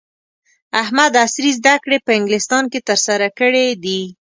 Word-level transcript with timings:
احمد 0.81 1.11
عصري 1.23 1.51
زده 1.59 1.75
کړې 1.83 1.97
په 2.05 2.11
انګلستان 2.19 2.63
کې 2.71 2.79
ترسره 2.89 3.27
کړې 3.39 3.65
دي. 3.83 4.01